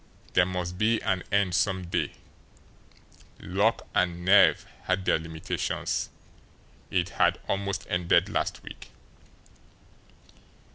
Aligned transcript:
There 0.33 0.47
must 0.47 0.79
be 0.79 0.99
an 1.03 1.21
end 1.31 1.53
some 1.53 1.85
day; 1.85 2.13
luck 3.39 3.87
and 3.93 4.25
nerve 4.25 4.65
had 4.85 5.05
their 5.05 5.19
limitations 5.19 6.09
it 6.89 7.09
had 7.09 7.39
almost 7.47 7.85
ended 7.87 8.27
last 8.27 8.63
week! 8.63 8.89